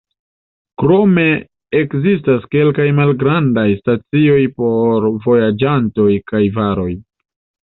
[0.83, 1.25] Krome
[1.79, 6.91] ekzistas kelkaj malgrandaj stacioj por vojaĝantoj kaj varoj.